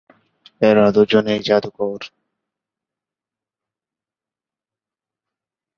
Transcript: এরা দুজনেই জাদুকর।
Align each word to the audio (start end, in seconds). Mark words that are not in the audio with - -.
এরা 0.61 0.85
দুজনেই 0.95 1.39
জাদুকর। 1.47 2.01